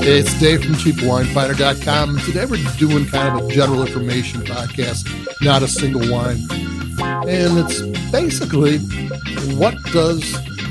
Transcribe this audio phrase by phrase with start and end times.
[0.00, 2.18] It's Dave from CheapWineFinder.com.
[2.20, 5.06] Today we're doing kind of a general information podcast,
[5.42, 6.38] not a single wine.
[7.28, 7.80] And it's
[8.10, 8.78] basically
[9.56, 10.22] what does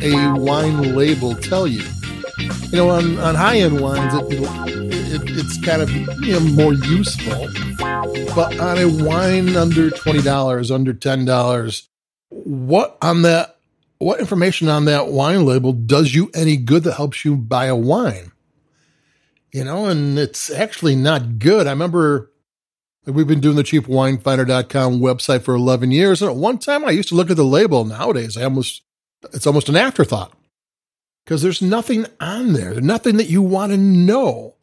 [0.02, 1.84] a wine label tell you?
[2.38, 6.74] You know, on, on high end wines, it, it, it's kind of you know, more
[6.74, 7.48] useful.
[8.36, 11.88] But on a wine under $20, under $10,
[12.30, 13.58] what on that
[14.00, 17.76] what information on that wine label does you any good that helps you buy a
[17.76, 18.32] wine?
[19.52, 21.68] You know, and it's actually not good.
[21.68, 22.32] I remember
[23.06, 26.22] we've been doing the cheapwinefinder.com website for 11 years.
[26.22, 27.86] And at one time I used to look at the label.
[27.86, 28.84] Nowadays, I almost,
[29.34, 30.34] it's almost an afterthought
[31.24, 32.74] because there's nothing on there.
[32.74, 34.56] There's nothing that you want to know.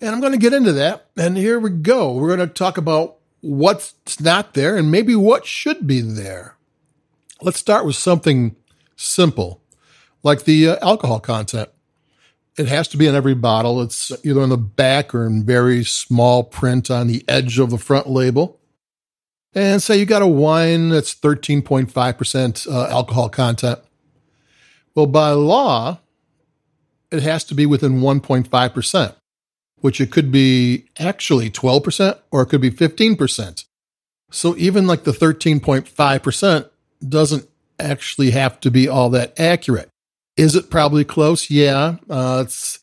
[0.00, 1.06] And I'm going to get into that.
[1.16, 2.12] And here we go.
[2.12, 6.56] We're going to talk about what's not there and maybe what should be there.
[7.40, 8.56] Let's start with something
[8.96, 9.62] simple,
[10.22, 11.70] like the uh, alcohol content.
[12.58, 13.82] It has to be in every bottle.
[13.82, 17.78] It's either on the back or in very small print on the edge of the
[17.78, 18.58] front label.
[19.54, 23.78] And say you got a wine that's 13.5% uh, alcohol content.
[24.94, 26.00] Well, by law,
[27.10, 29.14] it has to be within 1.5%,
[29.80, 33.64] which it could be actually 12% or it could be 15%.
[34.30, 36.70] So even like the 13.5%
[37.06, 39.90] doesn't actually have to be all that accurate.
[40.36, 41.50] Is it probably close?
[41.50, 41.96] Yeah.
[42.10, 42.80] Uh, it's,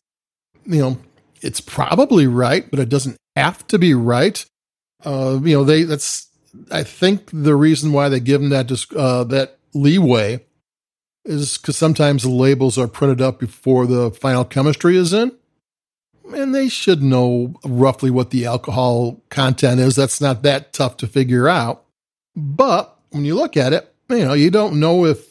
[0.66, 0.98] you know,
[1.40, 4.44] it's probably right, but it doesn't have to be right.
[5.04, 6.28] Uh, you know, they, that's,
[6.70, 10.44] I think the reason why they give them that, uh, that leeway
[11.24, 15.32] is because sometimes the labels are printed up before the final chemistry is in.
[16.34, 19.94] And they should know roughly what the alcohol content is.
[19.94, 21.84] That's not that tough to figure out.
[22.34, 25.26] But when you look at it, you know, you don't know if,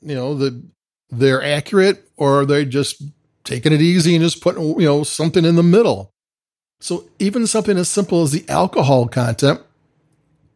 [0.00, 0.62] you know, the,
[1.18, 3.02] they're accurate or are they just
[3.44, 6.12] taking it easy and just putting, you know, something in the middle.
[6.80, 9.60] So even something as simple as the alcohol content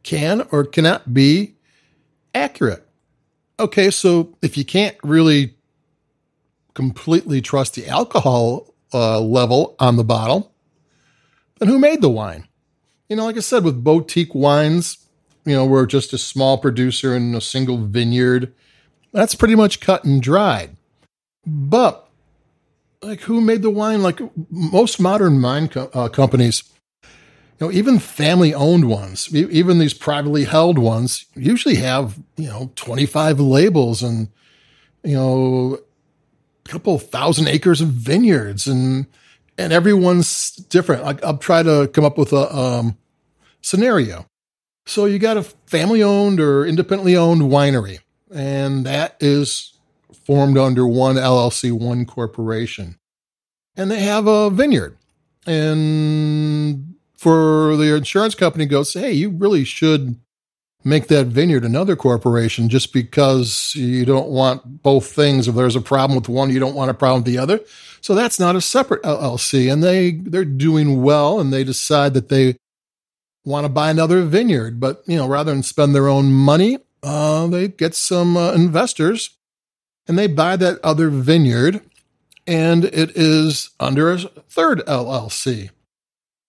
[0.02, 1.54] can or cannot be
[2.34, 2.86] accurate.
[3.60, 5.54] Okay, so if you can't really
[6.74, 10.52] completely trust the alcohol uh, level on the bottle,
[11.58, 12.47] then who made the wine?
[13.08, 14.98] You know, like I said, with boutique wines,
[15.44, 18.54] you know, we're just a small producer in a single vineyard.
[19.12, 20.76] That's pretty much cut and dried.
[21.46, 22.08] But
[23.02, 24.02] like who made the wine?
[24.02, 24.20] Like
[24.50, 26.64] most modern wine co- uh, companies,
[27.02, 32.72] you know, even family owned ones, even these privately held ones usually have, you know,
[32.76, 34.28] 25 labels and,
[35.02, 35.78] you know,
[36.64, 39.06] a couple thousand acres of vineyards and,
[39.56, 41.04] and everyone's different.
[41.04, 42.97] I, I'll try to come up with a um,
[43.60, 44.26] scenario.
[44.86, 47.98] So you got a family owned or independently owned winery,
[48.34, 49.75] and that is
[50.25, 52.99] formed under one LLC, one corporation.
[53.77, 54.97] And they have a vineyard.
[55.47, 60.16] And for the insurance company goes, hey, you really should
[60.84, 65.49] make that vineyard another corporation just because you don't want both things.
[65.49, 67.60] If there's a problem with one, you don't want a problem with the other.
[68.00, 69.72] So that's not a separate LLC.
[69.72, 72.56] And they, they're doing well and they decide that they
[73.45, 77.47] want to buy another vineyard, but you know, rather than spend their own money, uh,
[77.47, 79.31] they get some uh, investors
[80.06, 81.82] and they buy that other vineyard,
[82.47, 85.70] and it is under a third LLC.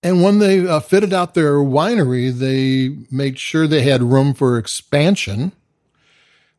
[0.02, 4.58] And when they uh, fitted out their winery, they made sure they had room for
[4.58, 5.52] expansion.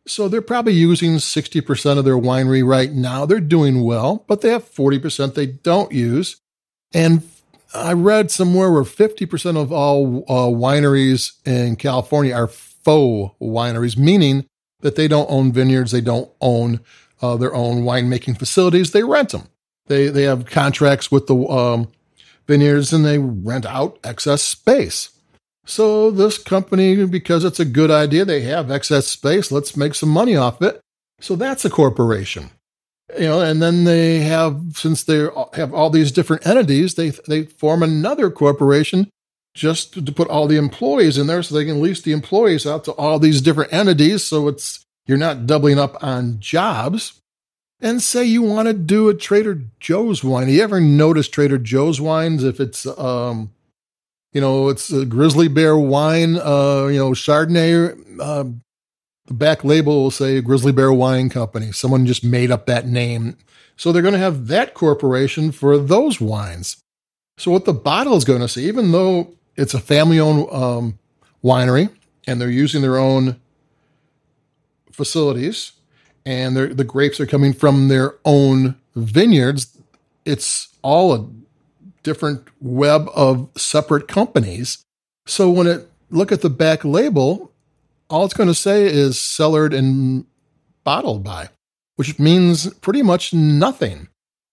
[0.07, 3.25] So they're probably using 60% of their winery right now.
[3.25, 6.37] They're doing well, but they have 40% they don't use.
[6.93, 7.22] And
[7.72, 12.51] I read somewhere where 50% of all uh, wineries in California are
[12.85, 14.47] faux wineries, meaning
[14.81, 16.81] that they don't own vineyards, they don't own
[17.23, 19.49] uh, their own winemaking facilities, they rent them.
[19.87, 21.89] They, they have contracts with the um,
[22.47, 25.11] vineyards and they rent out excess space.
[25.67, 30.09] So, this company, because it's a good idea, they have excess space, let's make some
[30.09, 30.81] money off it.
[31.21, 32.51] So, that's a corporation
[33.19, 37.45] you know, and then they have since they have all these different entities, they they
[37.45, 39.09] form another corporation
[39.55, 42.85] just to put all the employees in there so they can lease the employees out
[42.85, 47.21] to all these different entities so it's you're not doubling up on jobs
[47.81, 52.01] and say you want to do a trader joe's wine you ever notice trader joe's
[52.01, 53.51] wines if it's um
[54.33, 58.45] you know it's a grizzly bear wine uh you know chardonnay uh,
[59.31, 61.71] the back label will say Grizzly Bear Wine Company.
[61.71, 63.37] Someone just made up that name.
[63.77, 66.83] So they're going to have that corporation for those wines.
[67.39, 70.98] So what the bottle is going to say, even though it's a family owned um,
[71.45, 71.91] winery
[72.27, 73.39] and they're using their own
[74.91, 75.72] facilities
[76.24, 79.77] and the grapes are coming from their own vineyards,
[80.24, 81.28] it's all a
[82.03, 84.83] different web of separate companies.
[85.27, 87.53] So when it look at the back label,
[88.09, 90.24] all it's going to say is cellared and
[90.84, 91.51] bottled by,
[91.97, 94.09] which means pretty much nothing.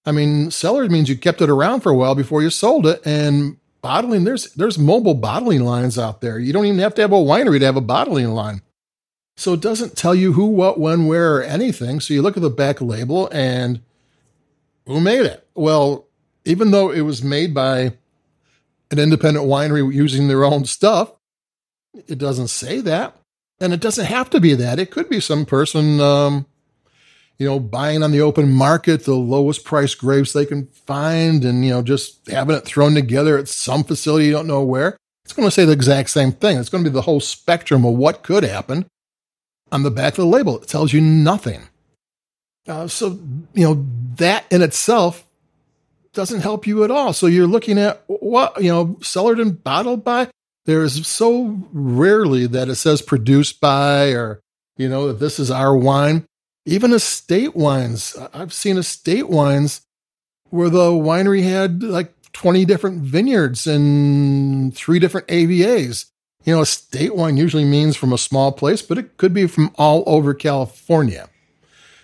[0.05, 3.01] I mean, cellared means you kept it around for a while before you sold it,
[3.05, 3.57] and
[3.87, 6.37] bottling there's there's mobile bottling lines out there.
[6.37, 8.61] You don't even have to have a winery to have a bottling line.
[9.37, 11.99] So it doesn't tell you who, what, when, where, or anything.
[11.99, 13.81] So you look at the back label and
[14.87, 15.47] who made it?
[15.53, 16.07] Well,
[16.43, 17.93] even though it was made by
[18.91, 21.13] an independent winery using their own stuff,
[21.93, 23.15] it doesn't say that.
[23.61, 24.79] And it doesn't have to be that.
[24.79, 26.45] It could be some person, um,
[27.37, 31.63] you know, buying on the open market the lowest price grapes they can find and,
[31.63, 34.97] you know, just having it thrown together at some facility you don't know where.
[35.23, 36.57] It's going to say the exact same thing.
[36.57, 38.85] It's going to be the whole spectrum of what could happen
[39.71, 40.59] on the back of the label.
[40.61, 41.67] It tells you nothing.
[42.67, 43.19] Uh, so,
[43.53, 43.85] you know,
[44.15, 45.25] that in itself
[46.13, 47.13] doesn't help you at all.
[47.13, 50.29] So you're looking at what, you know, cellared and bottled by.
[50.65, 54.41] There is so rarely that it says produced by or,
[54.77, 56.25] you know, that this is our wine.
[56.67, 58.17] Even estate wines.
[58.33, 59.81] I've seen estate wines
[60.49, 66.07] where the winery had like 20 different vineyards and three different AVAs.
[66.43, 69.71] You know, estate wine usually means from a small place, but it could be from
[69.75, 71.29] all over California.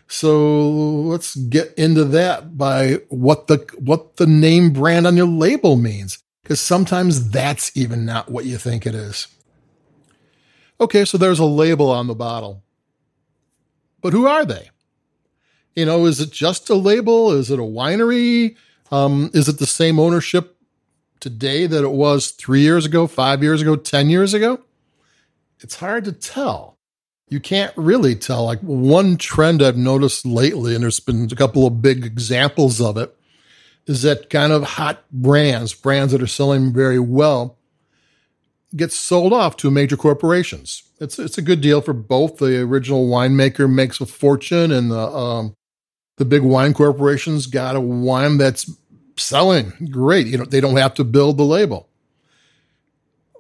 [0.07, 5.75] So let's get into that by what the what the name brand on your label
[5.75, 9.27] means because sometimes that's even not what you think it is.
[10.79, 12.62] Okay, so there's a label on the bottle.
[14.03, 14.69] But who are they?
[15.75, 17.31] You know, is it just a label?
[17.31, 18.55] Is it a winery?
[18.91, 20.55] Um, is it the same ownership
[21.19, 24.59] today that it was three years ago, five years ago, 10 years ago?
[25.61, 26.73] It's hard to tell
[27.29, 28.45] you can't really tell.
[28.45, 32.97] Like one trend I've noticed lately, and there's been a couple of big examples of
[32.97, 33.15] it,
[33.87, 37.57] is that kind of hot brands, brands that are selling very well,
[38.75, 40.83] get sold off to major corporations.
[40.99, 42.37] It's it's a good deal for both.
[42.37, 45.55] The original winemaker makes a fortune, and the um,
[46.17, 48.69] the big wine corporations got a wine that's
[49.17, 50.27] selling great.
[50.27, 51.89] You know, they don't have to build the label.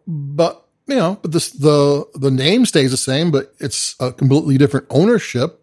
[0.05, 4.57] But you know, but this, the the name stays the same, but it's a completely
[4.57, 5.61] different ownership.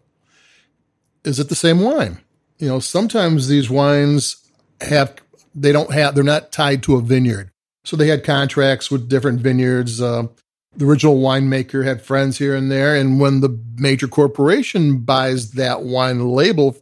[1.23, 2.19] Is it the same wine?
[2.57, 4.37] You know, sometimes these wines
[4.81, 5.15] have
[5.53, 7.51] they don't have they're not tied to a vineyard,
[7.83, 10.01] so they had contracts with different vineyards.
[10.01, 10.27] Uh,
[10.75, 15.83] the original winemaker had friends here and there, and when the major corporation buys that
[15.83, 16.77] wine label,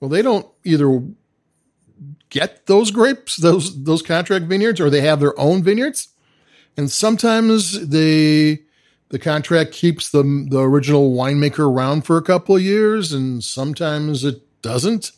[0.00, 1.02] well, they don't either
[2.30, 6.08] get those grapes, those those contract vineyards, or they have their own vineyards
[6.76, 8.60] and sometimes they
[9.10, 14.24] the contract keeps the the original winemaker around for a couple of years, and sometimes
[14.24, 15.12] it doesn't.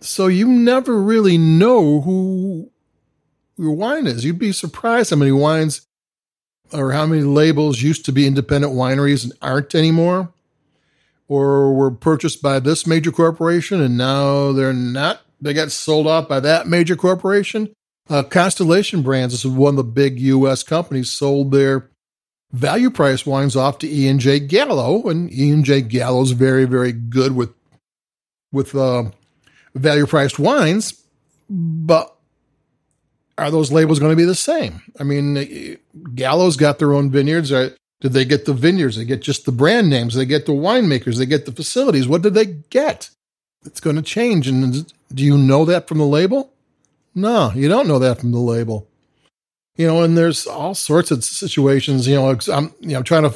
[0.00, 2.70] So you never really know who
[3.56, 4.24] your wine is.
[4.24, 5.86] You'd be surprised how many wines
[6.72, 10.32] or how many labels used to be independent wineries and aren't anymore,
[11.28, 15.20] or were purchased by this major corporation and now they're not.
[15.40, 17.74] They got sold off by that major corporation.
[18.08, 20.62] Uh, Constellation Brands is one of the big U.S.
[20.62, 21.90] companies sold their
[22.52, 26.30] value price wines off to E and J Gallo, and E and J Gallo is
[26.30, 27.52] very, very good with
[28.52, 29.04] with uh,
[29.74, 31.02] value priced wines.
[31.50, 32.13] But
[33.38, 34.82] are those labels going to be the same?
[34.98, 35.76] I mean, eh,
[36.14, 37.50] Gallo's got their own vineyards.
[37.50, 38.96] Did they get the vineyards?
[38.96, 40.14] They get just the brand names.
[40.14, 41.18] They get the winemakers.
[41.18, 42.06] They get the facilities.
[42.06, 43.10] What did they get?
[43.64, 44.46] It's going to change.
[44.46, 46.52] And do you know that from the label?
[47.14, 48.88] No, you don't know that from the label.
[49.76, 52.06] You know, and there's all sorts of situations.
[52.06, 53.34] You know, I'm you know I'm trying to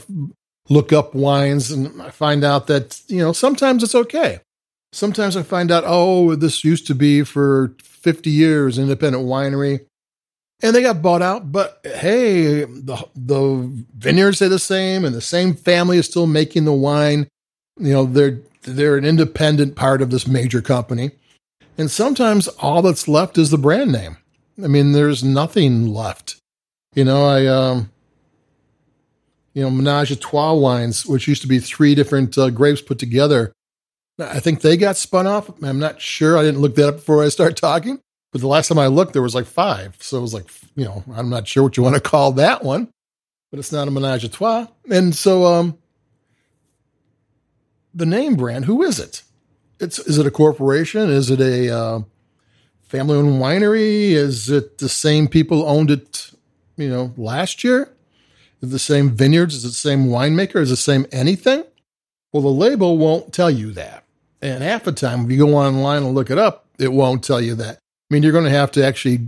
[0.69, 4.41] look up wines, and I find out that you know sometimes it's okay.
[4.93, 9.85] Sometimes I find out, oh, this used to be for 50 years, independent winery,
[10.63, 11.53] and they got bought out.
[11.53, 16.65] But hey, the the vineyards are the same, and the same family is still making
[16.65, 17.29] the wine.
[17.79, 21.13] You know, they're they're an independent part of this major company.
[21.77, 24.17] And sometimes all that's left is the brand name.
[24.63, 26.37] I mean, there's nothing left.
[26.95, 27.91] You know, I, um,
[29.55, 32.99] you know, Menage a Trois wines, which used to be three different uh, grapes put
[32.99, 33.53] together.
[34.19, 35.49] I think they got spun off.
[35.63, 36.37] I'm not sure.
[36.37, 38.01] I didn't look that up before I start talking.
[38.31, 39.97] But the last time I looked, there was like five.
[40.01, 42.63] So it was like, you know, I'm not sure what you want to call that
[42.63, 42.93] one,
[43.51, 44.67] but it's not a Menage a Trois.
[44.91, 45.79] And so, um,
[47.95, 49.23] the name brand, who is it?
[49.81, 51.11] it's is it a corporation?
[51.11, 52.01] Is it a uh,
[52.83, 54.11] family-owned winery?
[54.11, 56.31] Is it the same people owned it?
[56.77, 57.93] You know, last year.
[58.61, 59.55] Is it the same vineyards?
[59.55, 60.57] Is it the same winemaker?
[60.57, 61.65] Is it the same anything?
[62.33, 64.05] Well, the label won't tell you that.
[64.43, 67.41] And half the time, if you go online and look it up, it won't tell
[67.41, 67.79] you that.
[68.11, 69.19] I mean, you're going to have to actually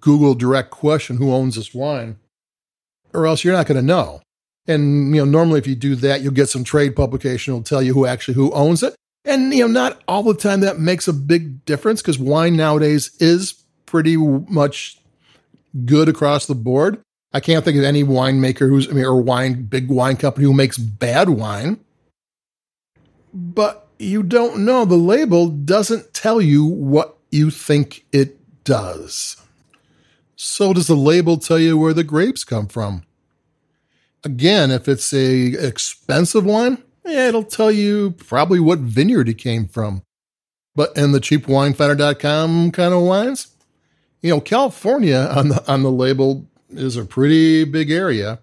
[0.00, 2.18] Google direct question who owns this wine,
[3.12, 4.22] or else you're not going to know.
[4.66, 7.82] And you know, normally if you do that, you'll get some trade publication will tell
[7.82, 8.94] you who actually who owns it.
[9.24, 13.14] And you know, not all the time that makes a big difference because wine nowadays
[13.20, 14.98] is pretty much
[15.84, 17.00] good across the board.
[17.32, 20.54] I can't think of any winemaker who's I mean, or wine big wine company who
[20.54, 21.80] makes bad wine.
[23.34, 24.84] But you don't know.
[24.84, 29.36] The label doesn't tell you what you think it does.
[30.36, 33.02] So does the label tell you where the grapes come from?
[34.24, 39.66] Again, if it's a expensive wine, yeah, it'll tell you probably what vineyard it came
[39.66, 40.02] from.
[40.74, 43.48] But in the cheapwinefinder.com kind of wines,
[44.22, 48.38] you know, California on the on the label is a pretty big area.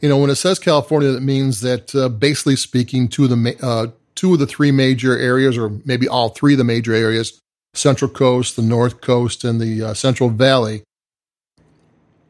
[0.00, 3.56] You know, when it says California, that means that uh, basically speaking, two of the
[3.62, 7.40] uh, two of the three major areas, or maybe all three of the major areas,
[7.78, 10.82] Central Coast, the North Coast, and the uh, Central Valley,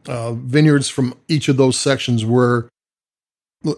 [0.06, 2.68] uh, vineyards from each of those sections were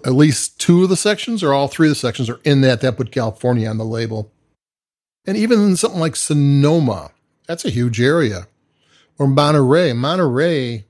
[0.05, 2.81] at least two of the sections or all three of the sections are in that.
[2.81, 4.31] That put California on the label.
[5.27, 7.11] And even something like Sonoma,
[7.47, 8.47] that's a huge area.
[9.19, 9.93] Or Monterey.
[9.93, 10.85] Monterey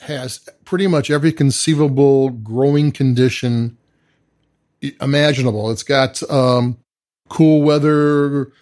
[0.00, 3.76] has pretty much every conceivable growing condition
[5.00, 5.70] imaginable.
[5.70, 6.78] It's got um,
[7.28, 8.52] cool weather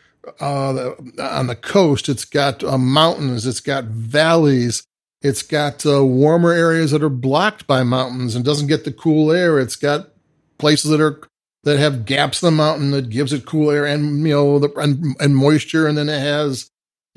[0.40, 2.08] uh, on the coast.
[2.08, 3.46] It's got uh, mountains.
[3.46, 4.82] It's got valleys.
[5.20, 9.32] It's got uh, warmer areas that are blocked by mountains and doesn't get the cool
[9.32, 9.58] air.
[9.58, 10.08] It's got
[10.58, 11.20] places that are
[11.64, 14.72] that have gaps in the mountain that gives it cool air and you know the,
[14.74, 16.70] and, and moisture, and then it has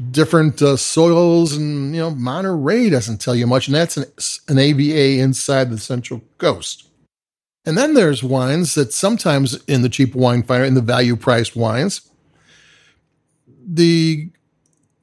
[0.10, 1.54] different uh, soils.
[1.54, 4.06] And you know Monterey doesn't tell you much, and that's an,
[4.48, 6.88] an AVA inside the Central Coast.
[7.64, 11.56] And then there's wines that sometimes in the cheap wine finder, in the value priced
[11.56, 12.11] wines,
[13.66, 14.30] the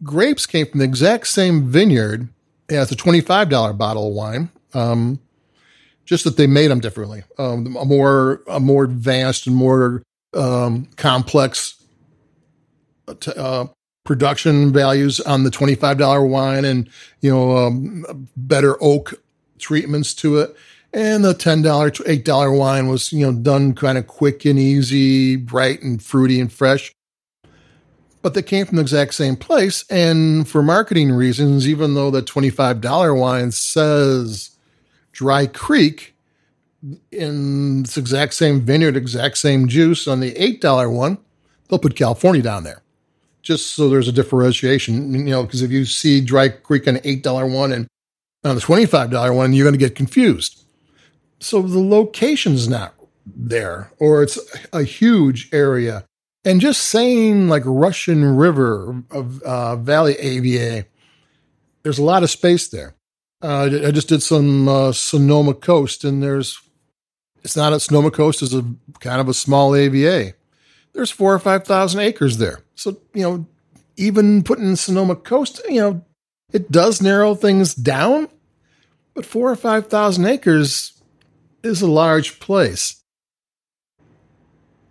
[0.02, 2.28] grapes came from the exact same vineyard
[2.68, 4.50] as the twenty-five dollar bottle of wine.
[4.74, 5.20] Um,
[6.04, 10.02] just that they made them differently, um, a more a more advanced and more
[10.34, 11.82] um, complex
[13.36, 13.66] uh,
[14.04, 16.88] production values on the twenty-five dollar wine, and
[17.20, 19.14] you know um, better oak
[19.58, 20.56] treatments to it.
[20.94, 24.58] And the ten dollar, eight dollar wine was you know done kind of quick and
[24.58, 26.94] easy, bright and fruity and fresh
[28.28, 29.86] but they came from the exact same place.
[29.88, 34.50] And for marketing reasons, even though the $25 wine says
[35.12, 36.14] Dry Creek
[37.10, 41.16] in this exact same vineyard, exact same juice on the $8 one,
[41.68, 42.82] they'll put California down there
[43.40, 47.02] just so there's a differentiation, you know, because if you see Dry Creek on an
[47.02, 47.88] $8 one and
[48.44, 50.64] on the $25 one, you're going to get confused.
[51.40, 52.94] So the location's not
[53.24, 54.38] there, or it's
[54.70, 56.04] a huge area
[56.44, 60.86] and just saying like Russian River of uh, Valley AVA,
[61.82, 62.94] there's a lot of space there.
[63.42, 66.60] Uh, I just did some uh, Sonoma Coast, and there's
[67.42, 68.64] it's not a Sonoma Coast is a
[69.00, 70.34] kind of a small AVA.
[70.92, 73.46] There's four or five thousand acres there, so you know
[73.96, 76.04] even putting Sonoma Coast, you know,
[76.52, 78.28] it does narrow things down,
[79.14, 80.92] but four or five thousand acres
[81.62, 82.97] is a large place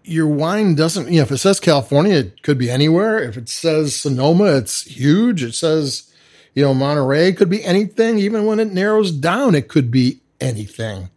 [0.08, 3.20] your wine doesn't, you know, if it says California, it could be anywhere.
[3.20, 5.44] If it says Sonoma, it's huge.
[5.44, 6.12] It says,
[6.56, 8.18] you know, Monterey could be anything.
[8.18, 11.10] Even when it narrows down, it could be anything.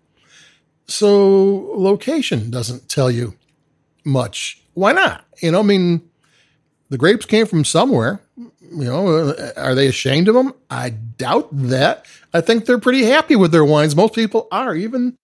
[0.87, 3.35] So location doesn't tell you
[4.05, 4.61] much.
[4.75, 5.25] Why not?
[5.41, 6.03] You know, I mean,
[6.89, 8.21] the grapes came from somewhere.
[8.37, 10.53] You know, uh, are they ashamed of them?
[10.69, 12.07] I doubt that.
[12.35, 13.97] I think they're pretty happy with their wines.
[13.97, 14.75] Most people are.
[14.75, 15.17] Even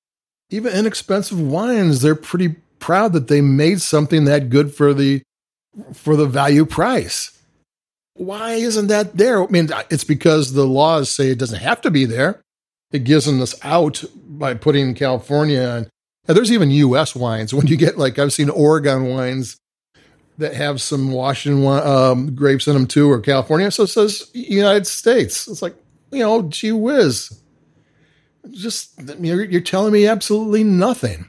[0.51, 5.23] even inexpensive wines, they're pretty proud that they made something that good for the
[5.93, 7.33] for the value price.
[8.15, 9.43] Why isn't that there?
[9.43, 12.41] I mean, it's because the laws say it doesn't have to be there.
[12.91, 15.89] It gives them this out by putting California and,
[16.29, 17.15] and there's even U.S.
[17.15, 17.53] wines.
[17.55, 19.57] When you get like I've seen Oregon wines
[20.39, 23.71] that have some Washington um, grapes in them too, or California.
[23.71, 25.49] So it says United States.
[25.49, 25.75] It's like
[26.11, 27.41] you know, gee whiz.
[28.51, 31.29] Just you're, you're telling me absolutely nothing.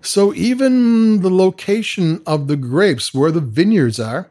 [0.00, 4.30] So even the location of the grapes, where the vineyards are,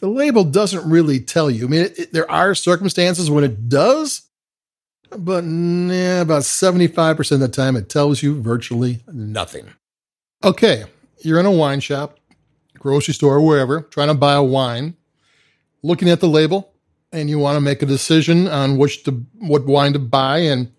[0.00, 1.66] the label doesn't really tell you.
[1.66, 4.22] I mean, it, it, there are circumstances when it does,
[5.10, 9.70] but about 75% of the time it tells you virtually nothing.
[10.42, 10.84] Okay,
[11.20, 12.18] you're in a wine shop,
[12.78, 14.94] grocery store, wherever, trying to buy a wine,
[15.82, 16.74] looking at the label,
[17.10, 20.70] and you want to make a decision on which to what wine to buy and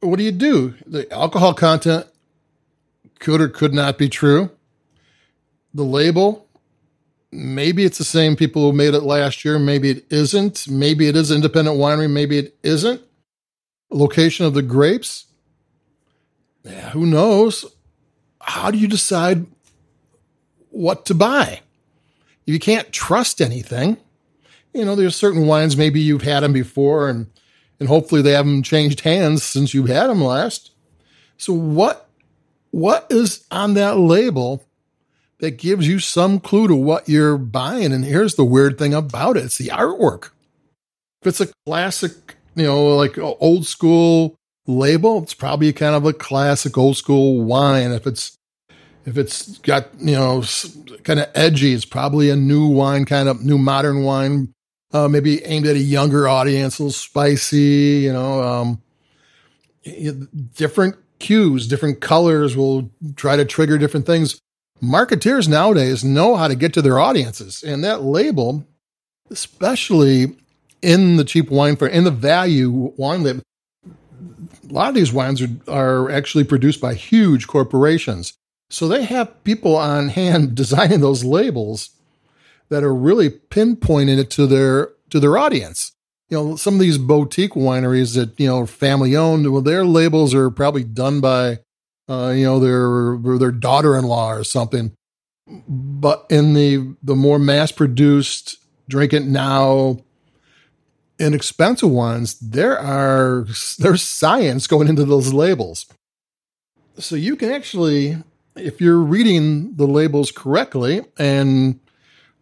[0.00, 0.74] what do you do?
[0.86, 2.06] The alcohol content
[3.18, 4.50] could or could not be true.
[5.74, 6.46] The label
[7.32, 9.58] maybe it's the same people who made it last year.
[9.58, 10.68] Maybe it isn't.
[10.68, 12.10] Maybe it is independent winery.
[12.10, 13.02] Maybe it isn't.
[13.90, 15.26] Location of the grapes.
[16.64, 17.64] Yeah, who knows?
[18.40, 19.46] How do you decide
[20.70, 21.60] what to buy?
[22.44, 23.98] You can't trust anything,
[24.72, 27.26] you know, there's certain wines, maybe you've had them before and,
[27.80, 30.70] and hopefully they haven't changed hands since you've had them last.
[31.38, 32.05] So what,
[32.76, 34.62] what is on that label
[35.38, 37.90] that gives you some clue to what you're buying.
[37.90, 40.24] And here's the weird thing about it it's the artwork.
[41.22, 46.12] If it's a classic, you know, like old school label, it's probably kind of a
[46.12, 47.92] classic old school wine.
[47.92, 48.36] If it's
[49.06, 50.44] if it's got you know
[51.02, 54.52] kind of edgy, it's probably a new wine, kind of new modern wine,
[54.92, 58.02] uh, maybe aimed at a younger audience, a little spicy.
[58.04, 58.82] You know, um,
[60.54, 64.40] different cues, different colors will try to trigger different things
[64.82, 68.66] marketeers nowadays know how to get to their audiences, and that label,
[69.30, 70.36] especially
[70.82, 73.42] in the cheap wine for in the value wine label,
[73.88, 78.34] a lot of these wines are, are actually produced by huge corporations.
[78.68, 81.90] So they have people on hand designing those labels
[82.68, 85.92] that are really pinpointing it to their to their audience.
[86.28, 89.84] You know, some of these boutique wineries that you know are family owned, well, their
[89.84, 91.60] labels are probably done by
[92.08, 94.92] uh, you know, their their daughter-in-law or something.
[95.68, 99.98] But in the the more mass-produced, drink it now,
[101.18, 103.46] inexpensive ones, there are
[103.78, 105.86] there's science going into those labels.
[106.98, 108.16] So you can actually,
[108.54, 111.78] if you're reading the labels correctly, and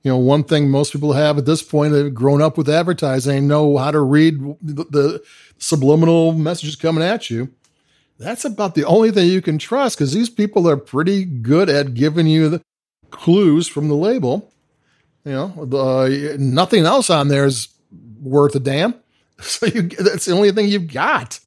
[0.04, 3.48] you know, one thing most people have at this point, they've grown up with advertising,
[3.48, 5.24] know how to read the, the
[5.58, 7.52] subliminal messages coming at you
[8.18, 11.94] that's about the only thing you can trust because these people are pretty good at
[11.94, 12.62] giving you the
[13.10, 14.52] clues from the label.
[15.24, 17.68] You know, the, uh, nothing else on there is
[18.22, 18.94] worth a damn.
[19.40, 21.40] So you, that's the only thing you've got.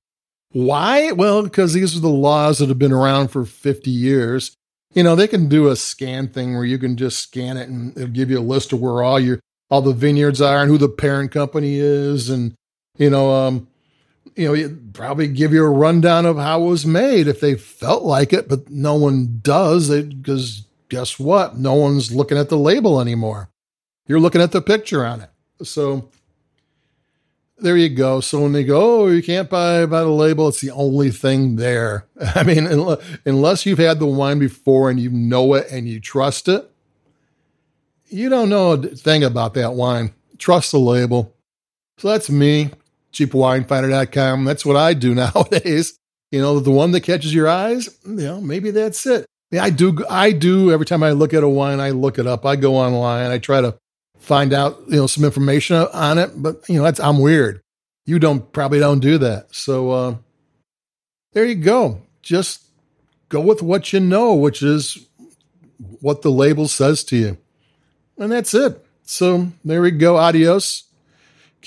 [0.52, 1.14] Why?
[1.14, 4.58] Well, because these are the laws that have been around for 50 years.
[4.94, 7.96] You know, they can do a scan thing where you can just scan it and
[7.98, 10.78] it'll give you a list of where all your all the vineyards are and who
[10.78, 12.56] the parent company is and
[12.98, 13.68] you know um
[14.38, 17.56] you know, it probably give you a rundown of how it was made if they
[17.56, 21.58] felt like it, but no one does because guess what?
[21.58, 23.50] No one's looking at the label anymore.
[24.06, 25.30] You're looking at the picture on it.
[25.64, 26.10] So
[27.60, 28.20] there you go.
[28.20, 31.56] So when they go, oh, you can't buy by the label, it's the only thing
[31.56, 32.06] there.
[32.36, 32.68] I mean,
[33.26, 36.70] unless you've had the wine before and you know it and you trust it,
[38.10, 40.14] you don't know a thing about that wine.
[40.38, 41.36] Trust the label.
[41.98, 42.72] So that's me
[43.14, 44.46] cheapwinefinder.com.
[44.46, 45.98] That's what I do nowadays.
[46.32, 49.26] You know, the one that catches your eyes, you know, maybe that's it.
[49.54, 50.06] I do.
[50.10, 50.72] I do.
[50.72, 52.46] Every time I look at a wine, I look it up.
[52.46, 53.32] I go online.
[53.32, 53.78] I try to
[54.28, 56.32] find out, you know, some information on it.
[56.36, 57.62] But you know, that's I'm weird.
[58.06, 59.54] You don't probably don't do that.
[59.54, 60.16] So uh,
[61.34, 62.02] there you go.
[62.22, 62.64] Just
[63.30, 65.08] go with what you know, which is
[66.02, 67.38] what the label says to you,
[68.18, 68.86] and that's it.
[69.04, 70.18] So there we go.
[70.18, 70.88] Adios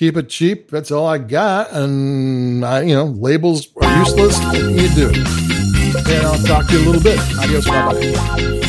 [0.01, 0.71] keep it cheap.
[0.71, 1.73] That's all I got.
[1.73, 4.39] And I, you know, labels are useless.
[4.55, 5.11] You do?
[5.13, 6.09] It.
[6.09, 7.19] And I'll talk to you a little bit.
[7.39, 7.67] Adios.
[7.67, 8.60] Bye bye.